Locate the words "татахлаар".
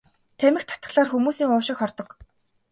0.69-1.09